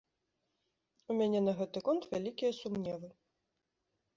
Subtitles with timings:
[1.13, 3.07] У мяне на гэты конт вялікія сумневы.